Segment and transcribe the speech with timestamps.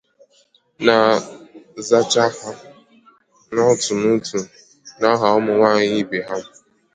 [0.85, 0.95] Na
[1.79, 2.49] nzaghachi ha
[3.53, 4.39] n'otu n'otu
[4.99, 6.37] n'aha ụmụnwaanyị ibe ha